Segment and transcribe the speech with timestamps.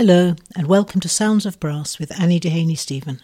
[0.00, 3.20] Hello, and welcome to Sounds of Brass with Annie Dehaney Steven.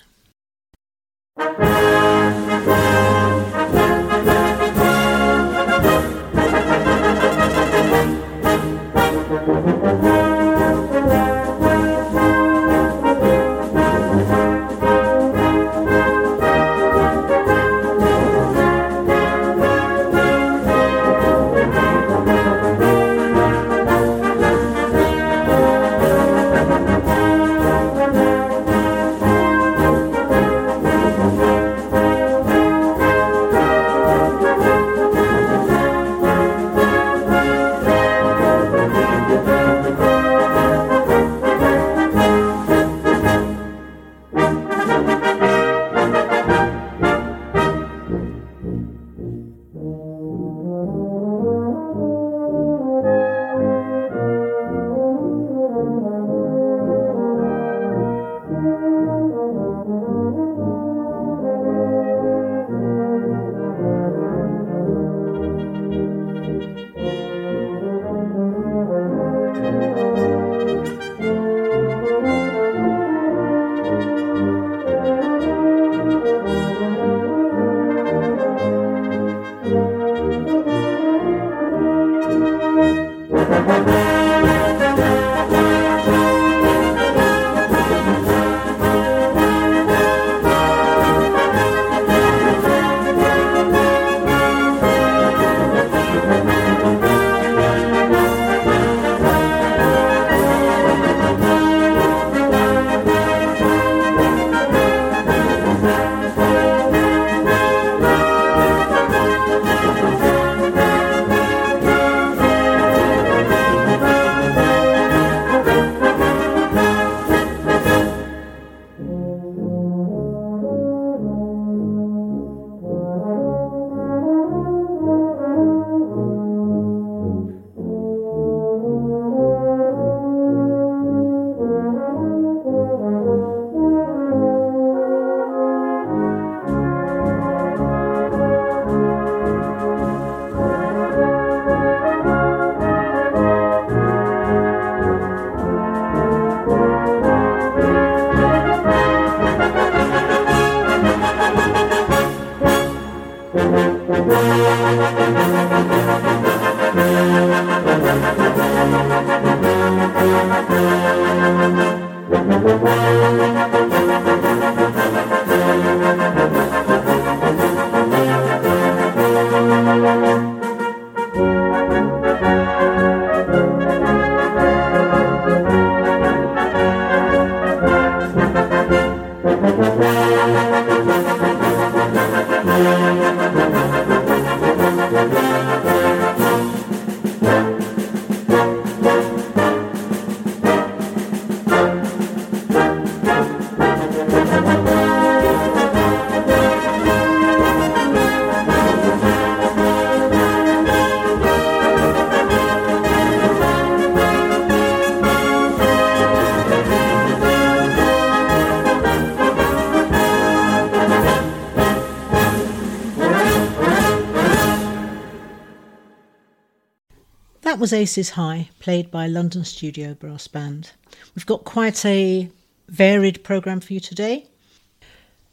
[217.76, 220.92] That was Aces High, played by London Studio Brass Band.
[221.34, 222.48] We've got quite a
[222.88, 224.46] varied programme for you today.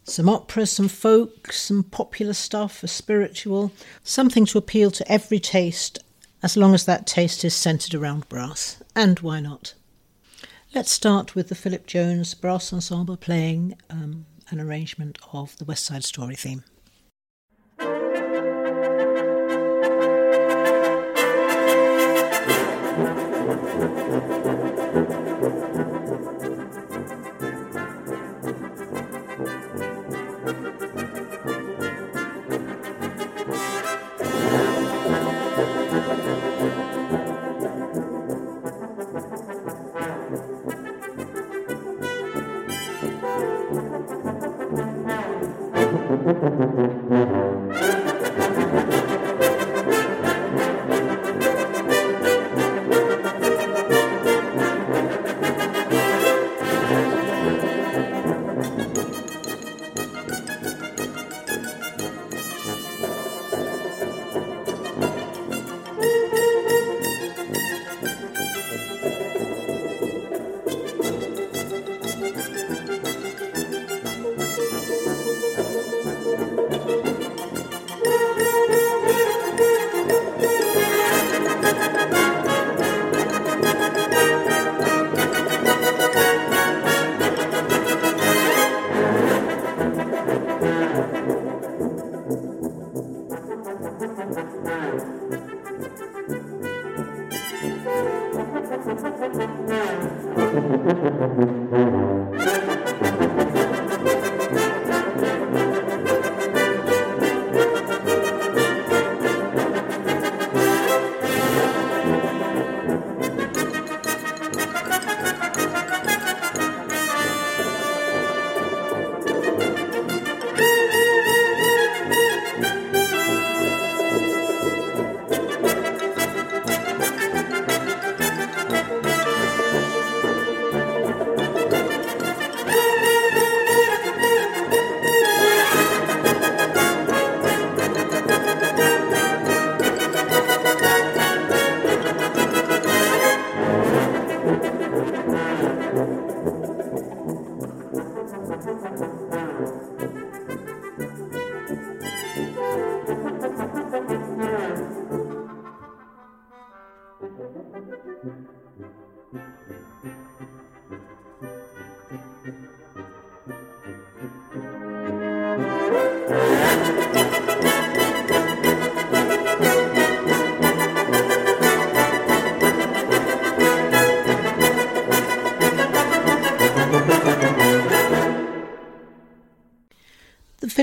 [0.06, 3.74] Some opera, some folk, some popular stuff, a spiritual,
[4.06, 6.00] something to appeal to every taste,
[6.42, 8.81] as long as that taste is centred around brass.
[8.96, 9.74] And why not?
[10.74, 15.84] Let's start with the Philip Jones Brass Ensemble playing um, an arrangement of the West
[15.84, 16.64] Side Story theme.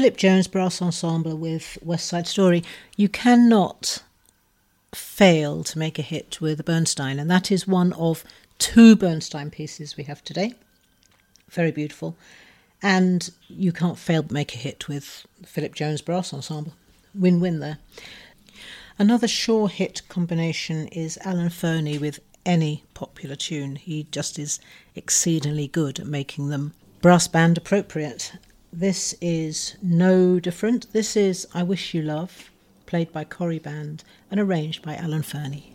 [0.01, 2.65] Philip Jones Brass Ensemble with West Side Story,
[2.97, 4.03] you cannot
[4.95, 8.25] fail to make a hit with a Bernstein, and that is one of
[8.57, 10.55] two Bernstein pieces we have today.
[11.51, 12.17] Very beautiful.
[12.81, 16.73] And you can't fail to make a hit with Philip Jones Brass Ensemble.
[17.15, 17.77] Win win there.
[18.99, 23.77] Another sure hit combination is Alan Fernie with any popular tune.
[23.77, 24.61] He just is
[24.95, 26.73] exceedingly good at making them
[27.03, 28.33] brass band appropriate.
[28.73, 30.93] This is no different.
[30.93, 32.53] This is I Wish You Love,
[32.87, 35.75] played by Cory Band and arranged by Alan Fernie.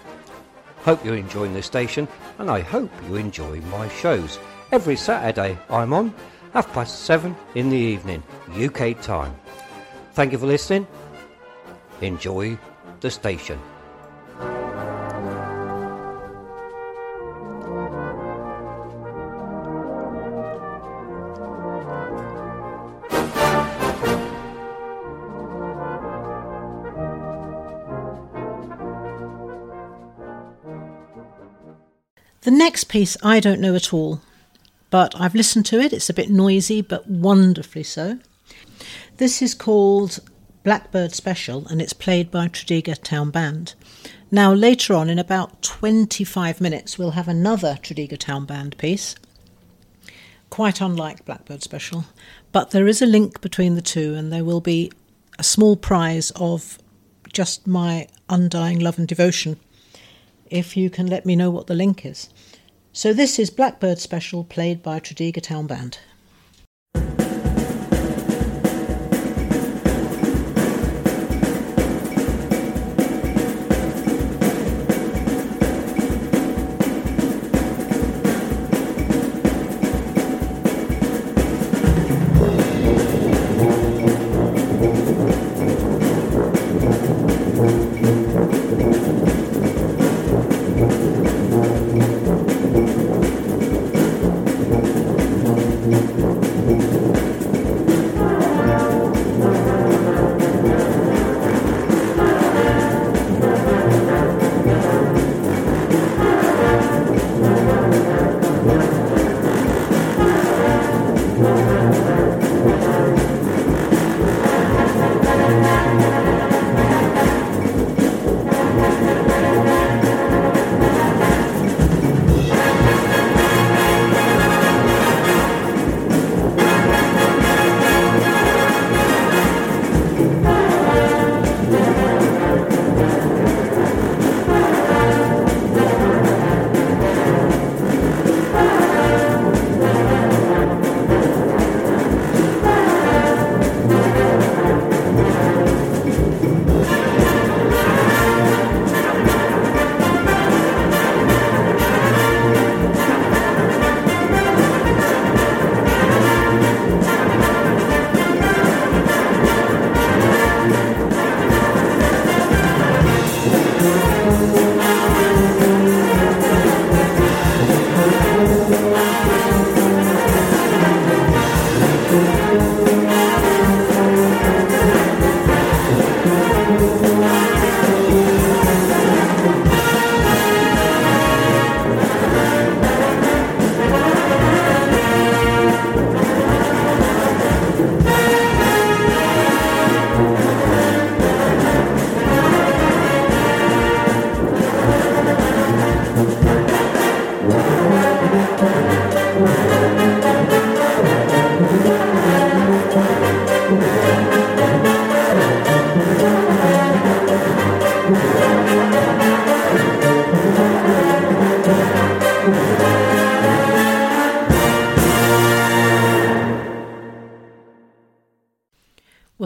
[0.83, 2.07] hope you're enjoying this station,
[2.39, 4.39] and I hope you enjoy my shows.
[4.71, 6.13] Every Saturday I'm on,
[6.53, 8.23] half past seven in the evening,
[8.55, 9.35] UK time.
[10.13, 10.87] Thank you for listening.
[12.01, 12.57] Enjoy
[12.99, 13.59] the station.
[32.71, 34.21] Next piece I don't know at all,
[34.89, 35.91] but I've listened to it.
[35.91, 38.19] It's a bit noisy, but wonderfully so.
[39.17, 40.19] This is called
[40.63, 43.73] Blackbird Special and it's played by Tredegar Town Band.
[44.31, 49.15] Now, later on, in about 25 minutes, we'll have another Tredegar Town Band piece,
[50.49, 52.05] quite unlike Blackbird Special,
[52.53, 54.89] but there is a link between the two, and there will be
[55.37, 56.77] a small prize of
[57.33, 59.59] just my undying love and devotion
[60.49, 62.29] if you can let me know what the link is.
[62.93, 65.99] So this is Blackbird Special played by Tredegar Town Band.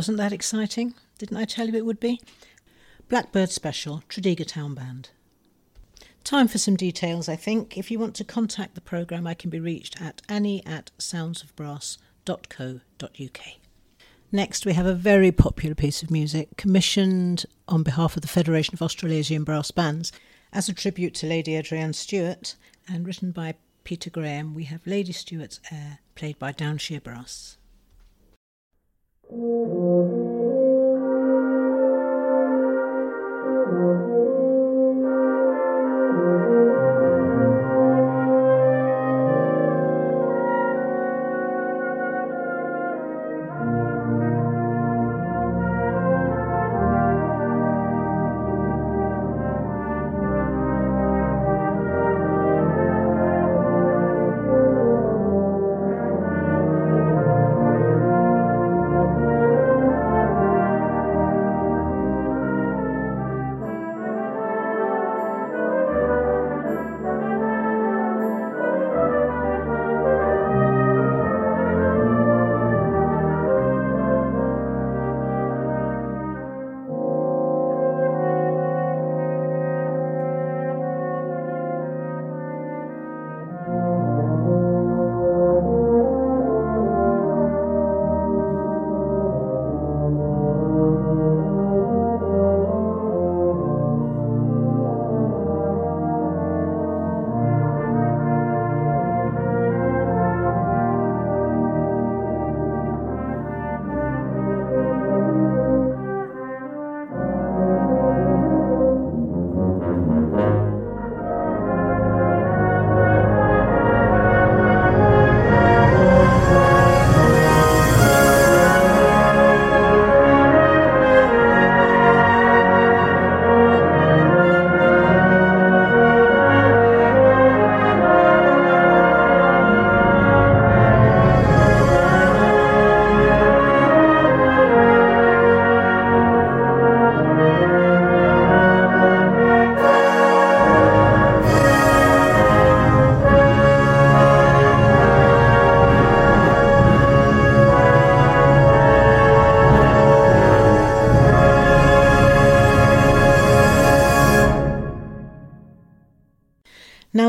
[0.06, 0.94] Wasn't that exciting?
[1.18, 2.22] Didn't I tell you it would be?
[3.10, 5.10] Blackbird Special, Tredegar Town Band.
[6.24, 7.76] Time for some details, I think.
[7.76, 13.40] If you want to contact the programme, I can be reached at annie at soundsofbrass.co.uk.
[14.32, 18.76] Next, we have a very popular piece of music commissioned on behalf of the Federation
[18.76, 20.12] of Australasian Brass Bands
[20.54, 22.54] as a tribute to Lady Adrienne Stewart
[22.88, 24.54] and written by Peter Graham.
[24.54, 27.58] We have Lady Stewart's Air, played by Downshire Brass.
[29.30, 30.35] Thank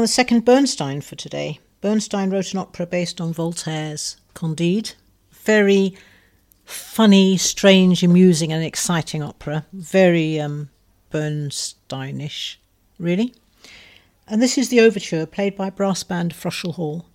[0.07, 1.59] the second Bernstein for today.
[1.81, 4.93] Bernstein wrote an opera based on Voltaire's Candide.
[5.33, 5.97] Very
[6.65, 9.67] funny, strange, amusing, and exciting opera.
[9.73, 10.69] Very um,
[11.11, 12.55] Bernsteinish,
[13.01, 13.35] really.
[14.29, 17.07] And this is the overture played by brass band Fröschl Hall.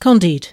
[0.00, 0.52] Candide.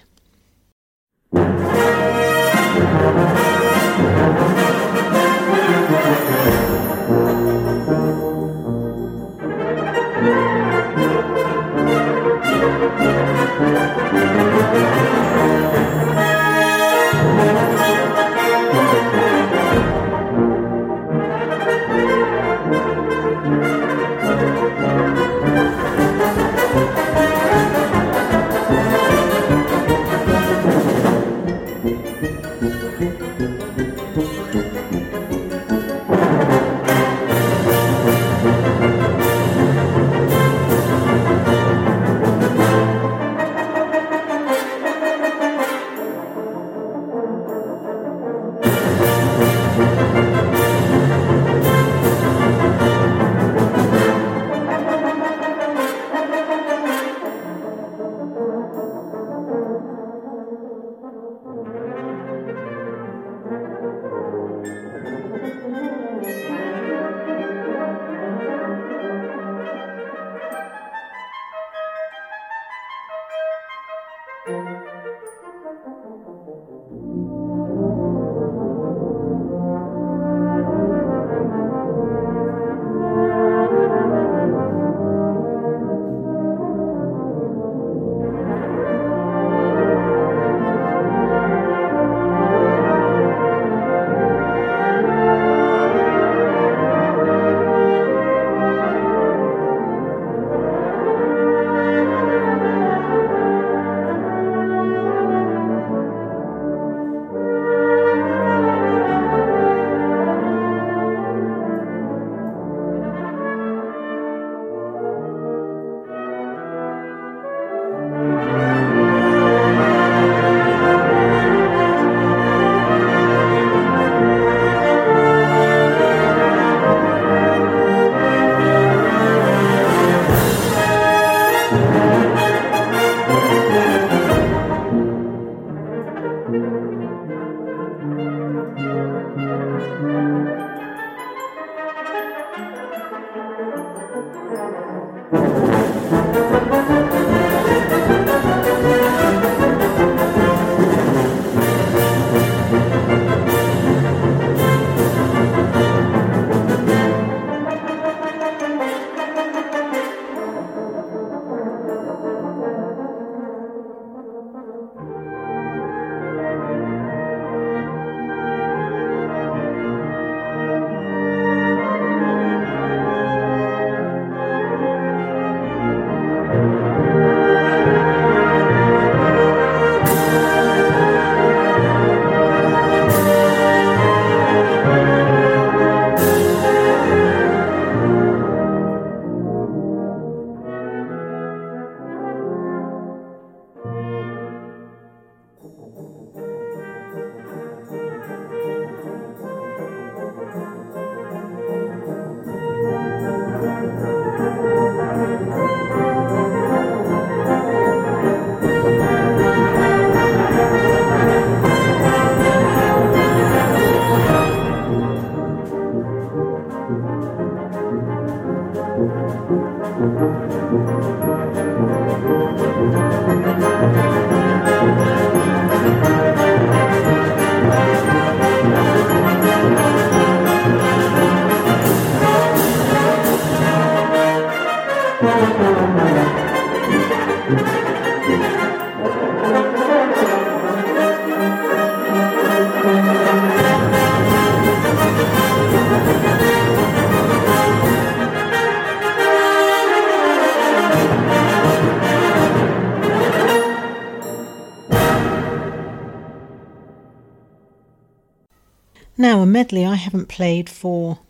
[259.62, 261.20] Medley I haven't played for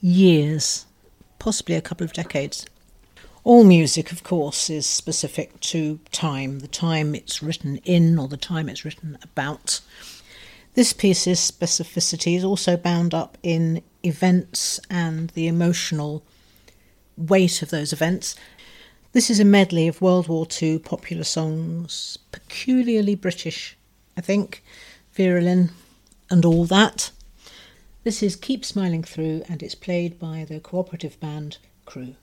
[0.00, 0.86] years,
[1.40, 2.64] possibly a couple of decades.
[3.42, 8.36] All music, of course, is specific to time, the time it's written in or the
[8.36, 9.80] time it's written about.
[10.74, 16.22] This piece's specificity is also bound up in events and the emotional
[17.16, 18.36] weight of those events.
[19.10, 23.76] This is a medley of World War II popular songs, peculiarly British,
[24.16, 24.62] I think,
[25.14, 25.70] Vera Lynn
[26.30, 27.10] and all that.
[28.04, 32.16] This is Keep Smiling Through, and it's played by the cooperative band Crew.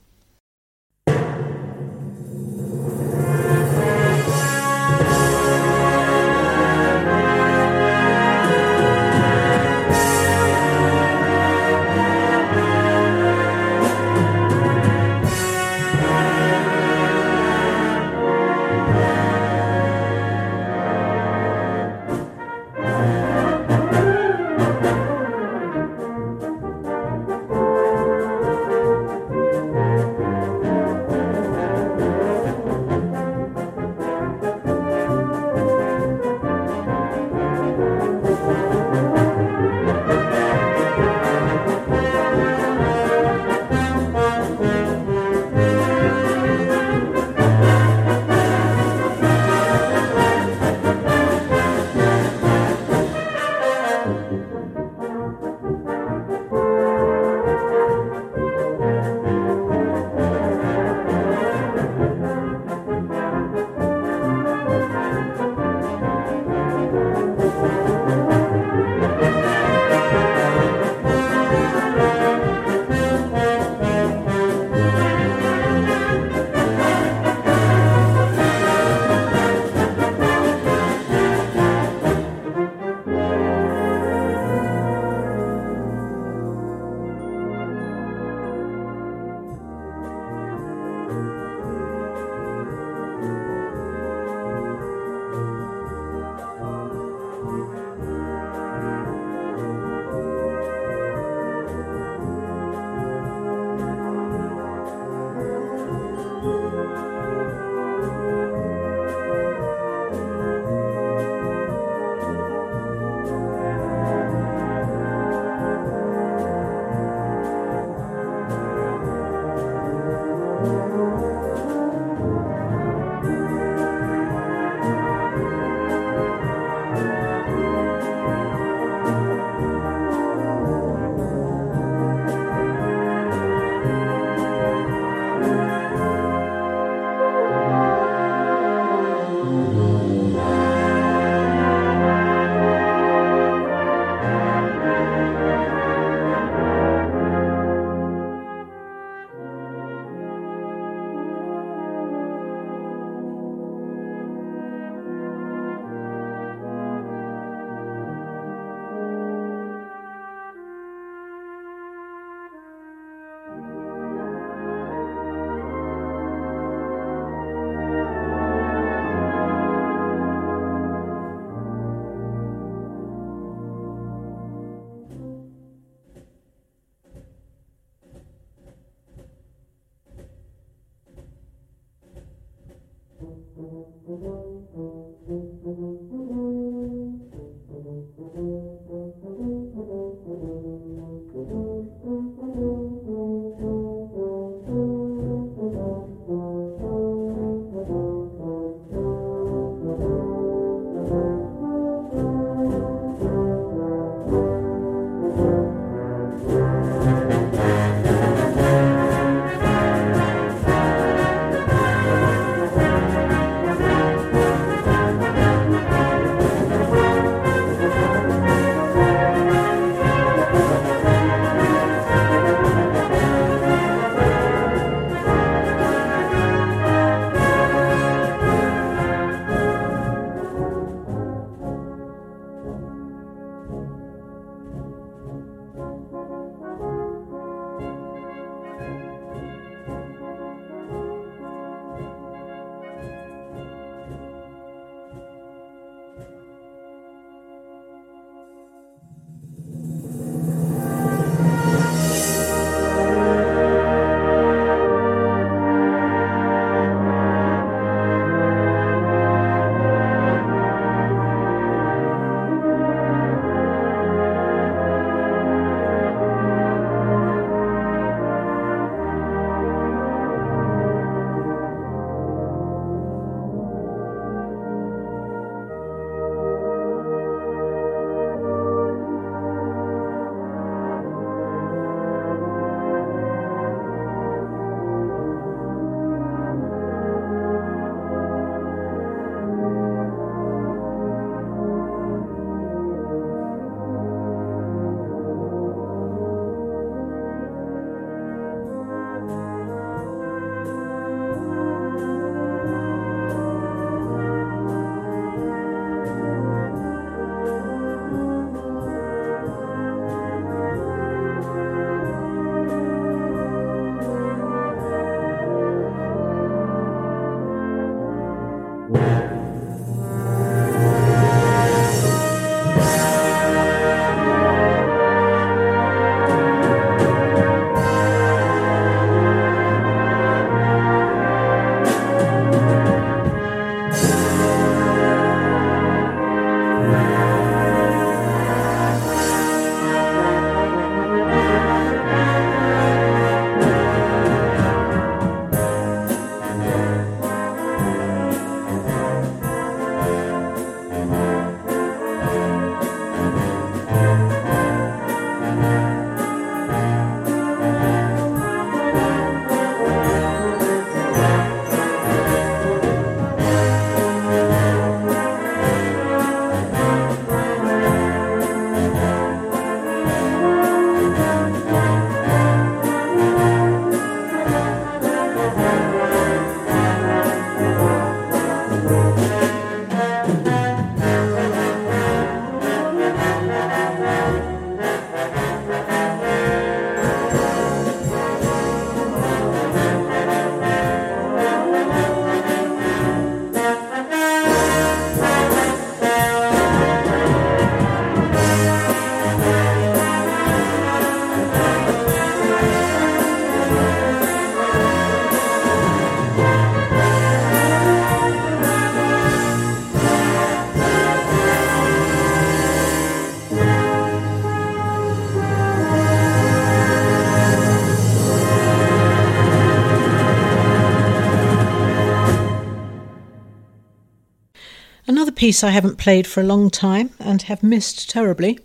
[425.40, 428.58] Piece I haven't played for a long time and have missed terribly.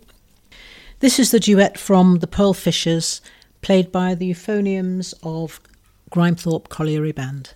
[1.00, 3.22] This is the duet from the Pearl Fishers,
[3.62, 5.58] played by the euphoniums of
[6.10, 7.54] Grimethorpe Colliery Band.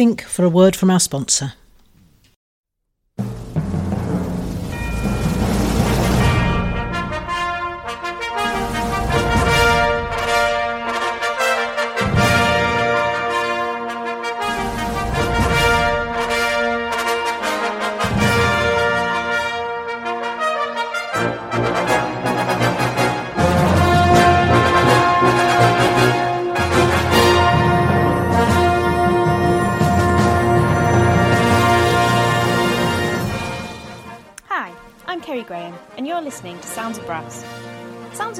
[0.00, 1.52] Think, for a word from our sponsor.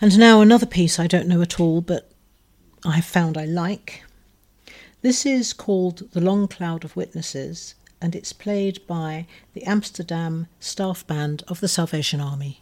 [0.00, 2.10] And now another piece I don't know at all, but
[2.84, 4.04] I have found I like.
[5.02, 11.04] This is called The Long Cloud of Witnesses, and it's played by the Amsterdam Staff
[11.06, 12.60] Band of the Salvation Army.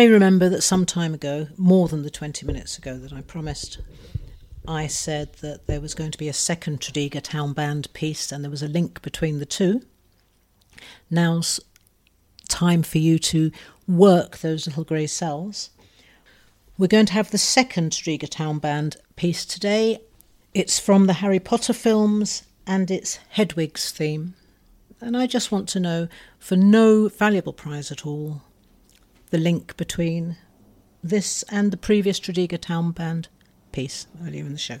[0.00, 3.82] may remember that some time ago, more than the 20 minutes ago that I promised,
[4.66, 8.42] I said that there was going to be a second Tredegar Town Band piece and
[8.42, 9.82] there was a link between the two.
[11.10, 11.60] Now's
[12.48, 13.52] time for you to
[13.86, 15.68] work those little grey cells.
[16.78, 20.00] We're going to have the second Tredegar Town Band piece today.
[20.54, 24.32] It's from the Harry Potter films and it's Hedwig's theme.
[24.98, 28.40] And I just want to know, for no valuable prize at all,
[29.30, 30.36] the link between
[31.02, 33.28] this and the previous Tredegar Town Band
[33.72, 34.80] piece earlier in the show.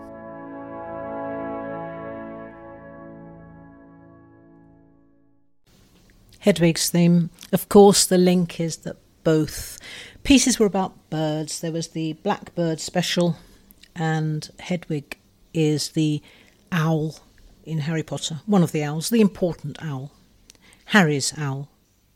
[6.41, 7.29] Hedwig's theme.
[7.51, 9.77] Of course, the link is that both
[10.23, 11.59] pieces were about birds.
[11.59, 13.37] There was the blackbird special,
[13.95, 15.17] and Hedwig
[15.53, 16.21] is the
[16.71, 17.19] owl
[17.63, 20.11] in Harry Potter, one of the owls, the important owl,
[20.85, 21.69] Harry's owl.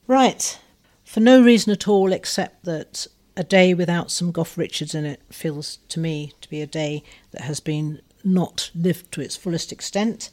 [0.08, 0.60] Right,
[1.04, 3.06] for no reason at all except that
[3.38, 7.04] a day without some Goff Richards in it feels to me to be a day
[7.32, 10.32] that has been not lived to its fullest extent.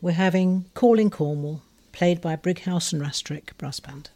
[0.00, 1.62] We're having Calling Cornwall
[1.92, 4.10] played by Brighouse and Rastrick Brass Band.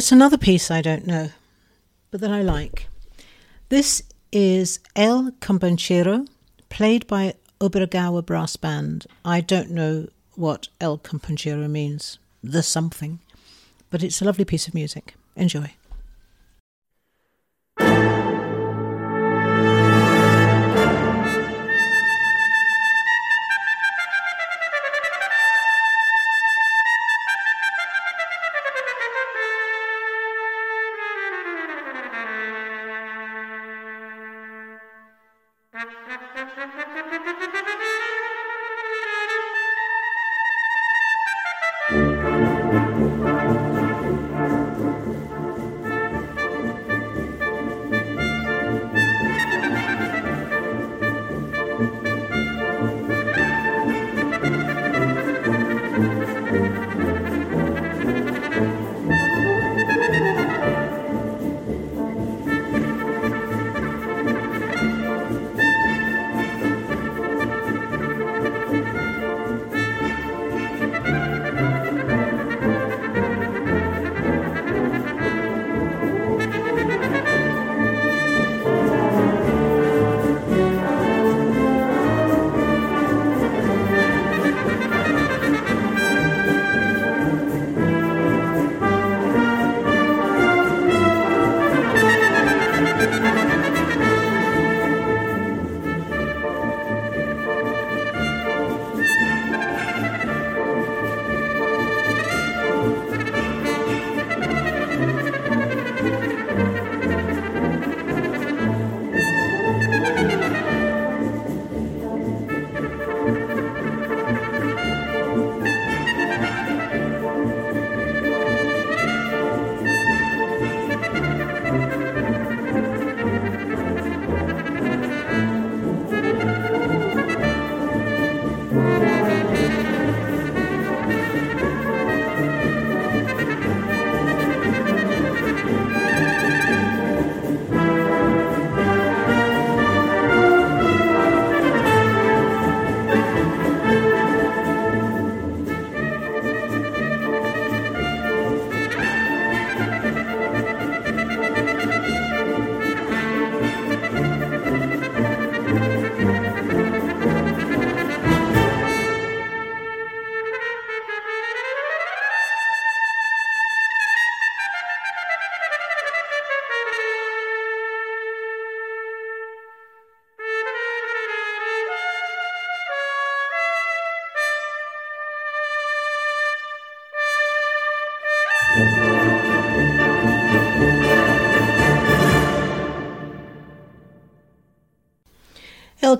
[0.00, 1.28] Yet another piece I don't know,
[2.10, 2.88] but that I like.
[3.68, 6.26] This is El Cumbanchero,
[6.70, 9.06] played by Obergawa Brass Band.
[9.26, 13.18] I don't know what El Cumbanchero means, the something,
[13.90, 15.16] but it's a lovely piece of music.
[15.36, 15.70] Enjoy.
[56.50, 56.99] El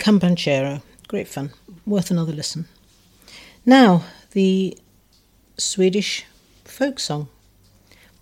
[0.00, 0.80] Cumbanchero.
[1.08, 1.50] Great fun.
[1.84, 2.66] Worth another listen.
[3.66, 4.78] Now, the
[5.58, 6.24] Swedish
[6.64, 7.28] folk song,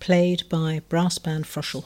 [0.01, 1.83] played by brass band Fröschl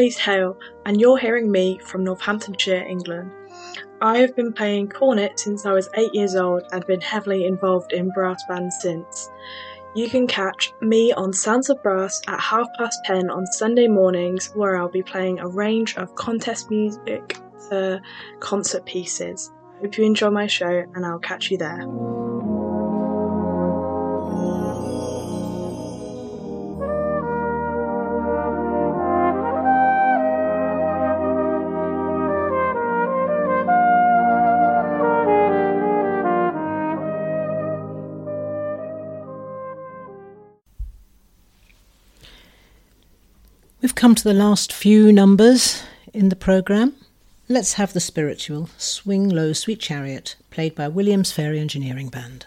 [0.00, 3.30] Elise Hale, and you're hearing me from Northamptonshire, England.
[4.00, 7.92] I have been playing cornet since I was eight years old and been heavily involved
[7.92, 9.28] in brass bands since.
[9.94, 14.50] You can catch me on Sounds of Brass at half past ten on Sunday mornings,
[14.54, 17.36] where I'll be playing a range of contest music
[17.68, 18.00] to
[18.38, 19.52] concert pieces.
[19.82, 21.84] Hope you enjoy my show, and I'll catch you there.
[44.00, 45.82] Come to the last few numbers
[46.14, 46.94] in the programme.
[47.50, 52.46] Let's have the spiritual Swing Low Sweet Chariot, played by Williams Fairey Engineering Band.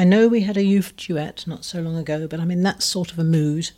[0.00, 2.82] I know we had a euph duet not so long ago, but I'm in that
[2.82, 3.72] sort of a mood.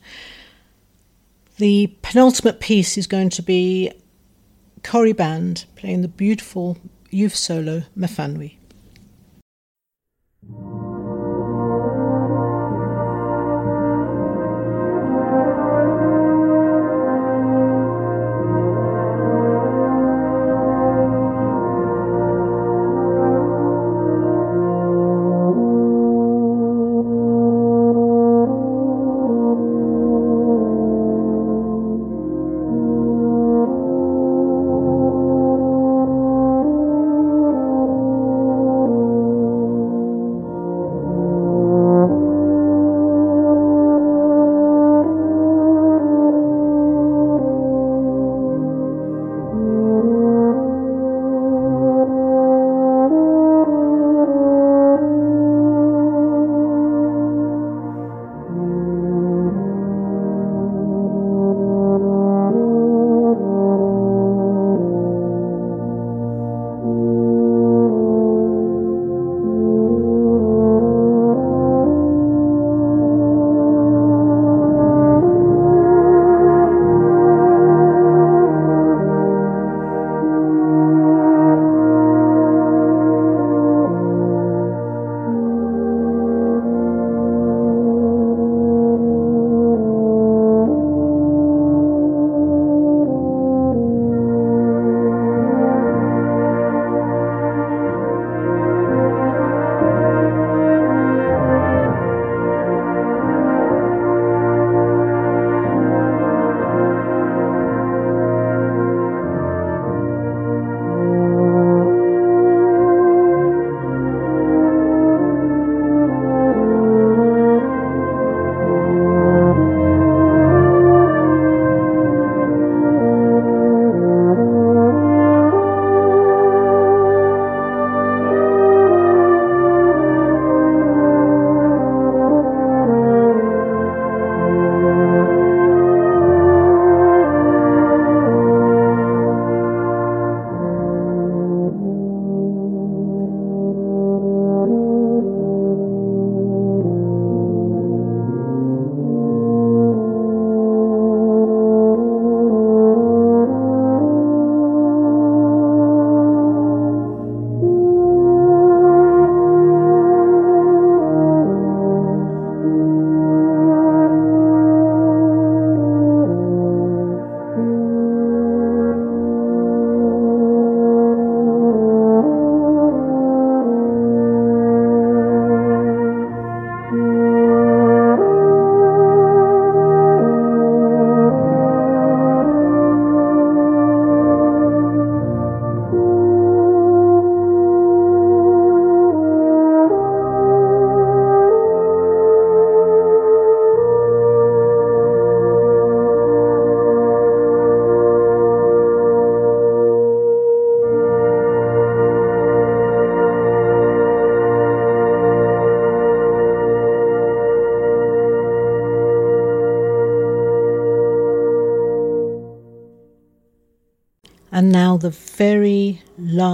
[1.56, 3.90] The penultimate piece is going to be
[4.84, 6.78] Cory Band playing the beautiful
[7.10, 8.54] euph solo Myfanwy.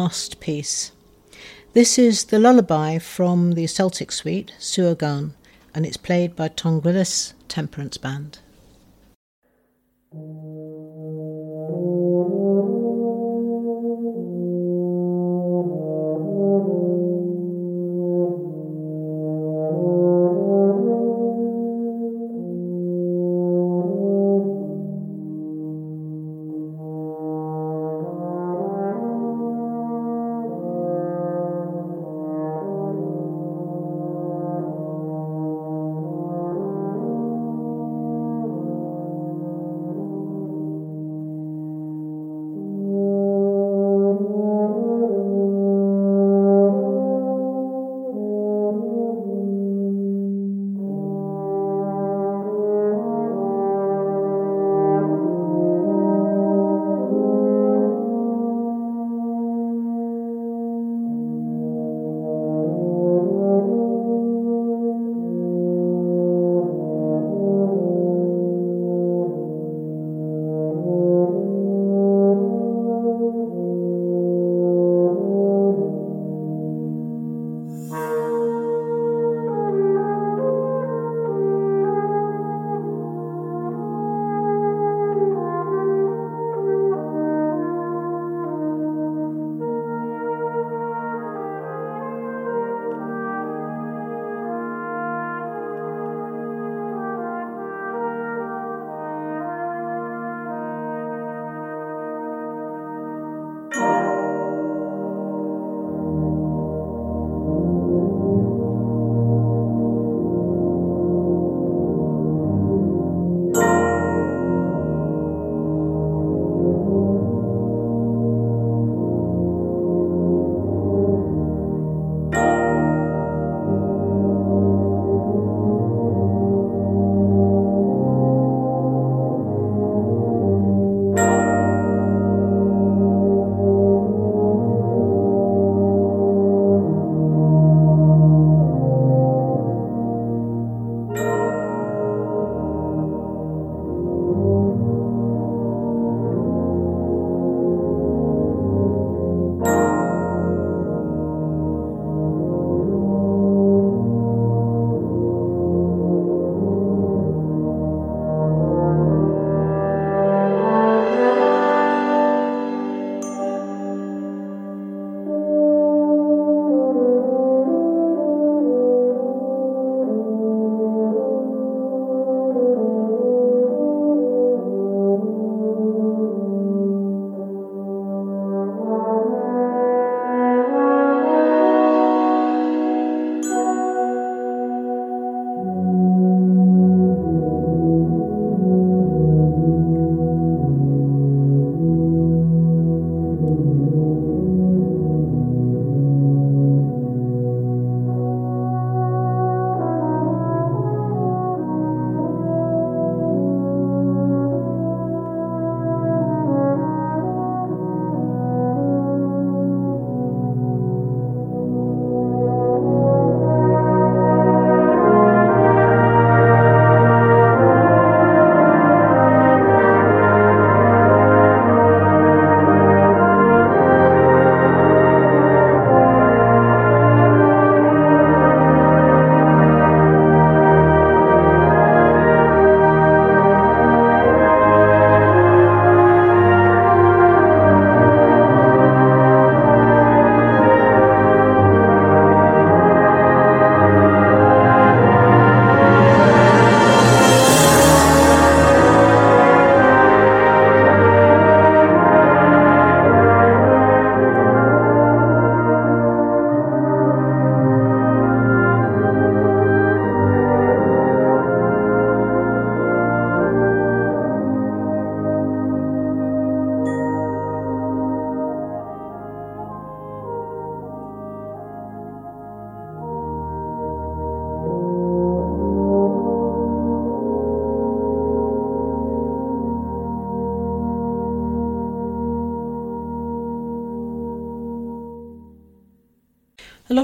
[0.08, 0.92] Last piece.
[1.74, 5.34] This is the lullaby from the Celtic suite, Suo Gân,
[5.74, 8.38] and it's played by Tongwynlais Temperance Band.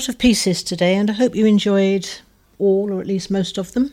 [0.05, 2.07] Lot of pieces today, and I hope you enjoyed
[2.59, 3.91] all, or at least most of them.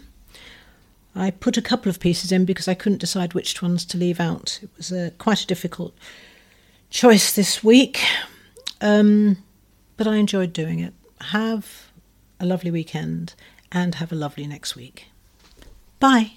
[1.15, 4.19] I put a couple of pieces in because I couldn't decide which ones to leave
[4.19, 4.59] out.
[4.61, 5.93] It was uh, quite a difficult
[6.89, 8.01] choice this week,
[8.81, 9.37] um,
[9.95, 10.93] but I enjoyed doing it.
[11.27, 11.93] Have
[12.41, 13.33] a lovely weekend
[13.71, 15.07] and have a lovely next week.
[16.01, 16.31] Bye.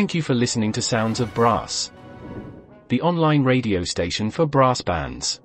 [0.00, 1.92] Thank you for listening to Sounds of Brass,
[2.88, 5.42] the online radio station for brass bands.